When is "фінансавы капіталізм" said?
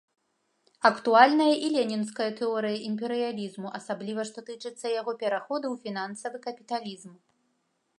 5.89-7.11